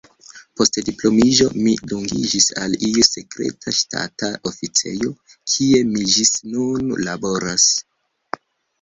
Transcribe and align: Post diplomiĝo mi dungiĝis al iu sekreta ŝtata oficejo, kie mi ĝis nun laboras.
Post 0.59 0.77
diplomiĝo 0.85 1.45
mi 1.65 1.73
dungiĝis 1.91 2.47
al 2.63 2.73
iu 2.89 3.05
sekreta 3.09 3.75
ŝtata 3.83 4.33
oficejo, 4.53 5.13
kie 5.55 5.87
mi 5.95 6.11
ĝis 6.17 6.37
nun 6.59 6.93
laboras. 7.09 7.73